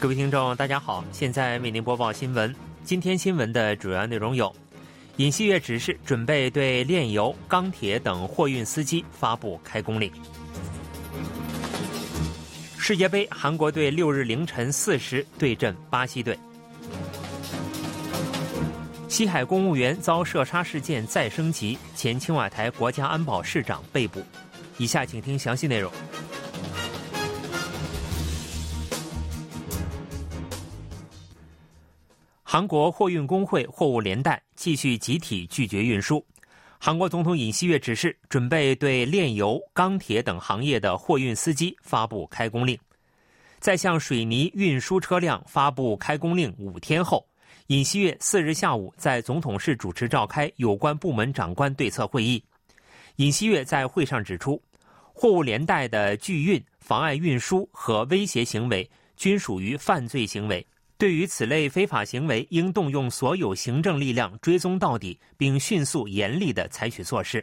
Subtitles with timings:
[0.00, 2.56] 各位听众，大家好，现在为您播报新闻。
[2.84, 4.50] 今天新闻的主要内容有：
[5.18, 10.08] 尹锡悦指示准备对炼油、钢铁等货运司机发布开工令；
[12.78, 16.34] 世界杯，韩国队六日凌晨四时对阵巴西队；
[19.06, 24.22] 西海公务员遭射杀事件再升级，前青瓦台国家安保市长被捕。
[24.78, 25.92] 以下请听详细内容。
[32.52, 36.26] 韩国货运工会货物连带继续集体拒绝运输。
[36.80, 42.76] 韩国总统尹锡悦指示，准备对炼油、钢铁等行业的货运司机发布开工令。
[43.60, 47.24] 在向水泥运输车辆发布开工令五天后，
[47.68, 52.42] 尹锡悦四日下午在总统室主持召开有关部门长官对策会议。
[53.14, 54.60] 尹锡悦在会上指出，
[55.14, 60.66] 货物连带的拒运、妨碍运输和威胁行为均属于犯罪行为。
[61.00, 67.42] 对于此类非法行为，应动用所有行政力量追踪到底，并迅速严厉地采取措施。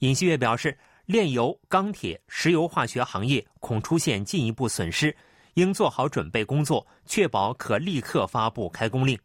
[0.00, 5.16] 尹锡悦表示，炼油、钢铁、石油化学行业恐出现进一步损失，
[5.54, 9.16] 应做好准备工作，确保可立刻发布开工令。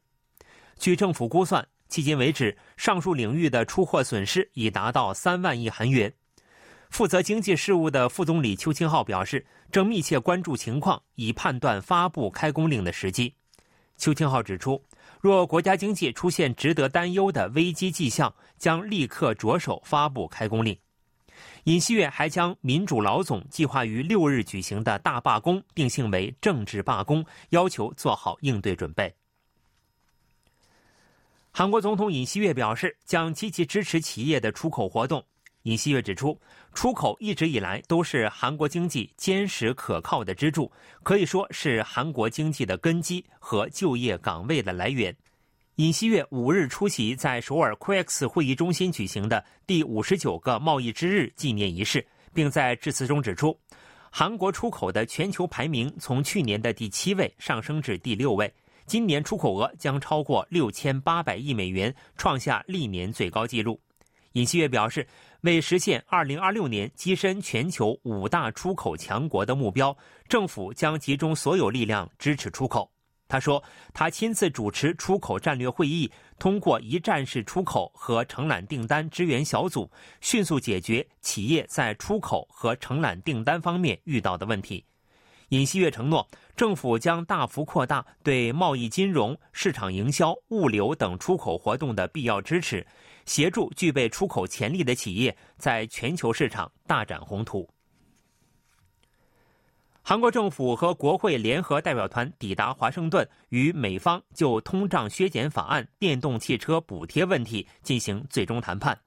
[0.78, 6.13] 据政府估算，迄今为止，上述领域的出货损失已达到三万亿韩元。
[6.91, 13.33] 负责经济事务的副总理邱清浩表示，正密切关注情况，以判断发布开工令的时机。
[13.98, 14.81] 邱清浩指出，
[15.20, 20.78] 若国家经济出现值得担忧的危机迹象，将立刻着手发布开工令。
[21.66, 29.14] 尹锡悦还将民主老总计划于六日举行的大罢工定性为政治罢工，要求做好应对准备。
[31.52, 35.23] 韩国总统尹锡悦表示，将积极支持企业的出口活动。
[35.68, 36.40] 尹锡悦指出，
[36.73, 40.72] 出口一直以来都是韩国经济坚实可靠的支柱，
[41.04, 45.14] 可以说是韩国经济的根基和就业岗位的来源。
[45.75, 53.59] 尹锡悦五日出席在首尔 Quex 会议中心举行的第五十九个贸易之日纪念仪式，并在致辞中指出，
[54.09, 58.50] 韩国出口的全球排名从去年的第七位上升至第六位，
[58.86, 63.78] 今年出口额将超过六千八百亿美元，创下历年最高纪录。
[64.31, 65.06] 尹锡悦表示。
[65.42, 69.96] 为实现2026年跻身全球五大出口强国的目标，
[70.28, 72.92] 政府将集中所有力量支持出口。
[73.30, 73.62] 他说，
[73.94, 76.09] 他亲自主持出口战略会议，
[76.40, 84.86] 通过一站式出口和承揽订单支援小组，迅速解决企业在出口和承揽订单方面遇到的问题。
[85.50, 92.86] 尹锡悦承诺，政府将大幅扩大对贸易、金融、市场营销、物流等出口活动的必要支持。
[93.28, 97.70] 协助具备出口潜力的企业在全球市场大展宏图。
[100.02, 108.98] 韩国政府和国会联合代表团抵达华盛顿，与美方就通胀削减法案、电动汽车补贴问题进行最终谈判。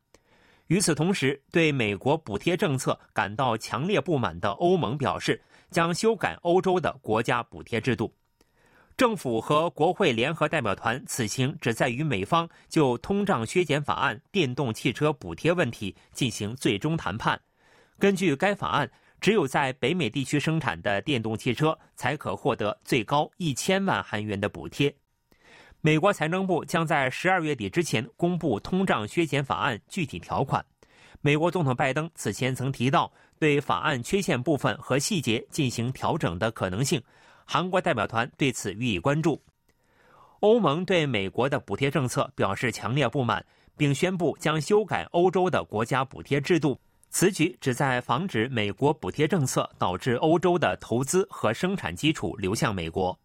[0.67, 8.15] 与此同时，对美国补贴政策感到强烈不满的欧盟表示，将修改欧洲的国家补贴制度。
[9.01, 17.41] 政府和国会联合代表团此行旨在与美方就通胀削减法案、电动汽车补贴问题进行最终谈判。
[17.99, 24.95] 根据该法案，只有在北美地区生产的电动汽车才可获得最高一千万韩元的补贴。
[25.81, 30.63] 美国财政部将在十二月底之前公布通胀削减法案具体条款。
[31.23, 37.03] 美国总统拜登此前曾提到对法案缺陷部分和细节进行调整的可能性。
[37.53, 39.43] 韩国代表团对此予以关注。
[40.39, 43.45] 欧盟对美国的补贴政策表示强烈不满，
[43.77, 46.81] 并宣布将修改欧洲的国家补贴制度。
[47.09, 53.19] 此举旨在防止美国补贴政策导致欧洲的投资和生产基础流向美国。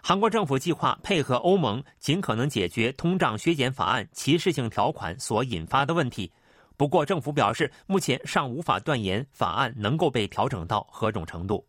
[0.00, 6.30] 韩国政府计划配合欧盟，尽可能解决通胀削减法案歧视性条款所引发的问题。
[6.76, 11.66] 不过，政府表示目前尚无法断言法案能够被调整到何种程度。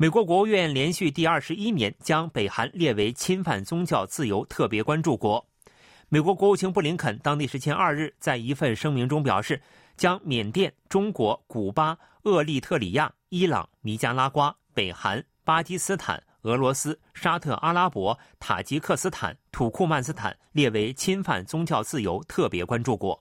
[0.00, 5.44] 美国国务院连续第二十一年将北韩列为侵犯宗教自由特别关注国。
[6.08, 9.60] 美国国务卿布林肯当地时间二日在一份声明中表示，
[9.96, 23.20] 将缅甸、中国、古巴、厄立特里亚、伊朗、尼加拉瓜、北韩、巴基斯坦、俄罗斯、沙特阿拉伯、塔吉克斯坦、土库曼斯坦列为侵犯宗教自由特别关注国。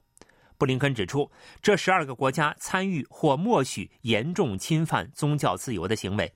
[0.59, 6.31] 布林肯指出，这十二个国家参与或默许严重侵犯宗教自由的行为。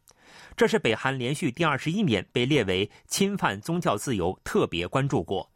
[0.55, 5.51] 这是北韩连续第二十一年被列为侵犯宗教自由特别关注国。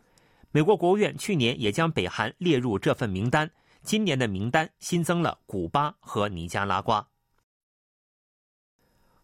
[0.51, 3.51] 美国国务院去年也将北韩列入这份名单，
[3.83, 7.05] 今年的名单新增了古巴和尼加拉瓜。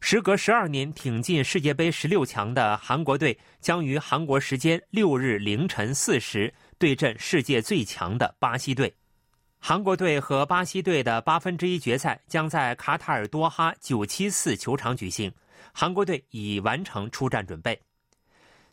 [0.03, 8.93] 时隔十二年挺进世界杯十六强的韩国队，将于韩国时间六日凌晨四时对阵世界最强的巴西队。
[9.63, 15.31] 韩国队和巴西队的八分之一决赛将在卡塔尔多哈九七四球场举行。
[15.71, 17.79] 韩国队已完成出战准备。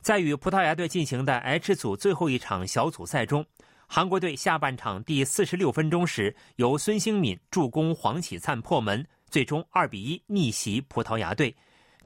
[0.00, 3.44] 在与葡萄牙队进行的 H 组最后一场小组赛中，
[3.87, 11.55] 韩国队下半场第四十六分钟时，由孙兴敏助攻黄喜灿破门，最终二比一逆袭葡萄牙队，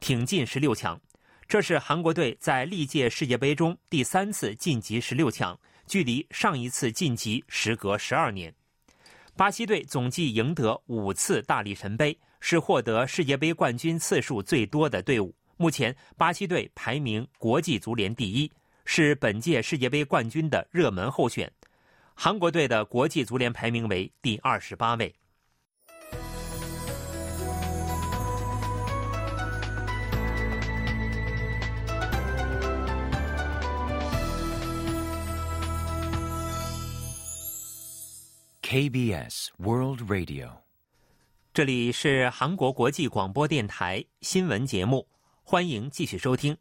[0.01, 1.01] 挺进十六强。
[1.47, 5.57] 这是韩国队在历届世界杯中第三次晋级十六强，
[5.87, 8.53] 距离上一次晋级时隔十二年。
[9.35, 15.35] 巴西队总计赢得五次大力神杯，是获得世界杯冠军次数最多的队伍。
[15.57, 18.51] 目前，巴西队排名国际足联第一，
[18.85, 21.51] 是本届世界杯冠军的热门候选。
[22.15, 25.13] 韩国队的国际足联排名为第二十八位。
[38.73, 40.49] KBS World Radio，
[41.53, 45.07] 这里是韩国国际广播电台新闻节目，
[45.43, 46.57] 欢迎继续收听。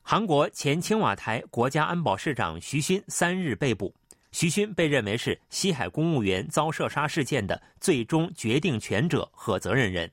[0.00, 3.92] 韩国前青瓦台国家安保市长徐勋三日被捕，
[4.30, 10.08] 徐勋被认为是西海公务员遭射杀事件的最终决定权者和责任人。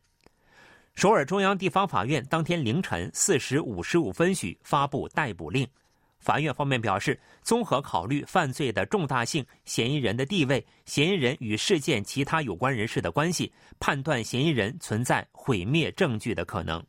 [0.95, 5.67] 首尔中央地方法院当天凌晨四时五十五分许发布逮捕令。
[6.23, 16.81] 法院方面表示，综合考虑犯罪的重大性、嫌疑人的地位、嫌疑人与事件其他有关人士的关系，判断嫌疑人存在毁灭证据的可能。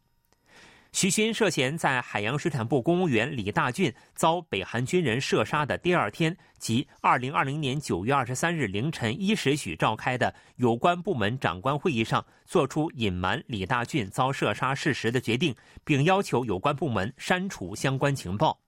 [0.93, 15.53] 徐勋涉嫌在海洋水产部公务员李大俊遭北韩军人射杀的第二天，即二零二零年九月二十三日凌晨一时许召开的有关部门长官会议上，作出隐瞒李大俊遭射杀事实的决定，
[15.85, 18.64] 并要求有关部门删除相关情报。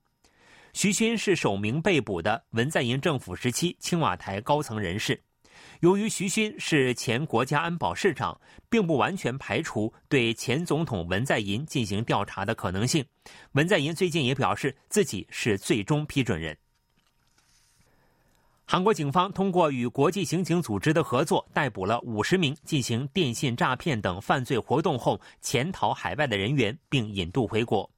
[0.77, 5.19] 徐勋是首名被捕的文在寅政府时期青瓦台高层人士。
[5.79, 8.39] 由于徐勋是前国家安保市长，
[8.69, 13.03] 并不完全排除对前总统文在寅进行调查的可能性。
[13.53, 16.55] 文在寅最近也表示自己是最终批准人。
[18.63, 27.89] 韩国警方通过与国际刑警组织的合作，逮捕了五十名进行电信诈骗等犯罪活动后潜逃海外的人员，并引渡回国。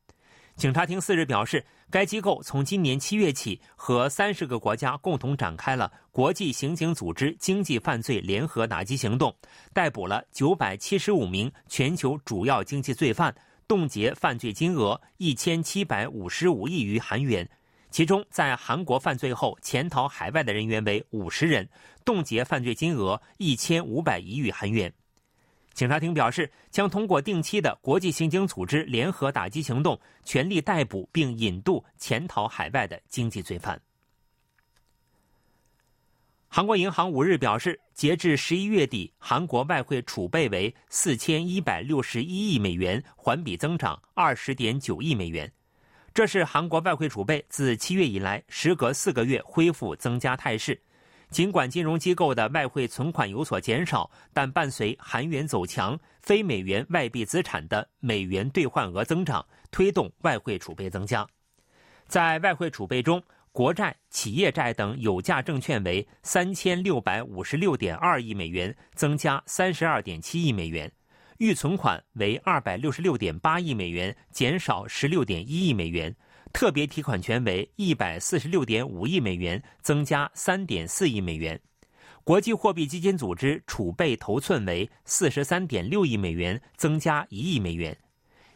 [0.60, 1.66] 警察厅四日表示。
[1.92, 9.36] 该机构从今年七月起，和三十个国家共同展开了国际刑警组织经济犯罪联合打击行动，
[9.74, 13.36] 逮捕了九百七十五名全球主要经济罪犯，
[13.68, 17.50] 冻结犯罪金额一千七百五十五亿余韩元。
[17.90, 21.68] 其中，在韩国犯罪后潜逃海外的人员为五十人，
[22.06, 24.94] 冻结犯罪金额一千五百亿余韩元。
[25.80, 33.81] 警察厅表示，将通过定期的国际刑警组织联合打击行动，全力逮捕并引渡潜逃海外的经济罪犯。
[36.50, 45.50] 韩国银行五日表示，截至十一月底，韩国外汇储备为四千一百六十一亿美元，环比增长二十点九亿美元。
[46.14, 50.78] 这是韩国外汇储备自七月以来，时隔四个月恢复增加态势。
[51.30, 61.28] 尽管金融机构的外汇存款有所减少，但伴随韩元走强，非美元外币资产的美元兑换额增长，推动外汇储备增加。
[62.07, 63.21] 在外汇储备中，
[63.52, 70.90] 国债、企业债等有价证券为三千六百五十六点二亿美元，增加三十二点七亿美元；
[71.38, 76.16] 预存款为二百六十六点八亿美元，减少十六点一亿美元。
[76.52, 81.60] 特别提款权为一百四十六点五亿美元，增加三点四亿美元。
[82.24, 87.98] 国际货币基金组织储备头寸为四十三点六亿美元，增加一亿美元。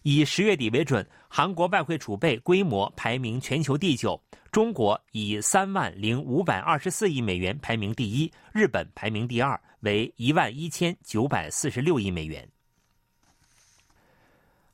[0.01, 4.21] 以十月底为准，韩国外汇储备规模排名全球第九，
[4.51, 12.47] 中国以三万零五百二十四亿美元排名第一，日本排名第二，为一万一千九百四十六亿美元。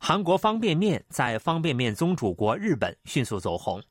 [0.02, 3.84] 韩国方便面在方便面宗主国日本迅速走红，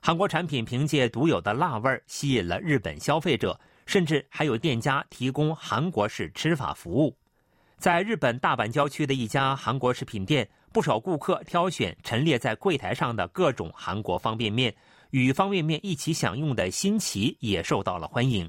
[0.00, 7.14] 韩国产品凭借独有的辣味吸引了日本消费者，甚至还有店家提供韩国式吃法服务。
[7.78, 14.74] 在日本大阪郊区的一家韩国食品店，不少顾客挑选陈列在柜台上的各种韩国方便面，
[15.10, 18.48] 与方便面一起享用的新奇也受到了欢迎。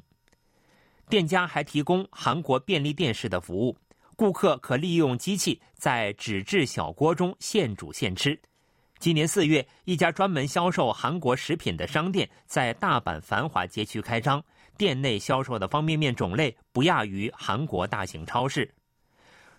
[1.09, 3.75] 店家还提供韩国便利店式的服务。
[4.17, 8.37] 顾客可利用机器在纸质小锅中现煮现吃。
[8.97, 14.43] 今年四月，一家专门销售韩国食品的商店在大阪繁华街区开张，
[14.75, 18.67] 店内销售的方便面种类不亚于韩国大型超市。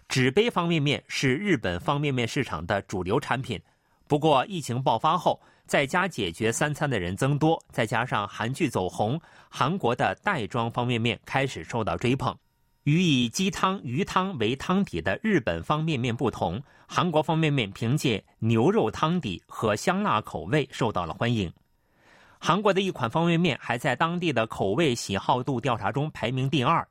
[0.08, 3.62] 纸杯方便面是日本方便面市场的主流产品。
[4.08, 12.36] 不过，疫情爆发后，在家解决三餐的人增多，再加上韩剧走红，韩国的袋装方便面开始受到追捧。
[12.88, 21.52] 与以鸡汤、鱼汤为汤底的日本方便面不同，韩国方便面凭借牛肉汤底和香辣口味受到了欢迎。
[22.38, 26.88] 韩国的一款方便面还在当地的口味喜好度调查中排名第二，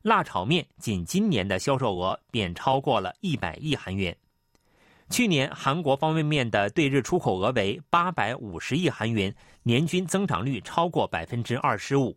[0.00, 4.16] 辣炒面仅今年的销售额便超过了一百亿韩元。
[5.10, 12.16] 去年韩国方便面的对日出口额为八百五十亿韩元，年均增长率超过百分之二十五。